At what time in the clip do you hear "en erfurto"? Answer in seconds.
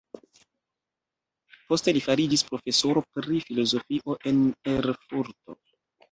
4.31-5.57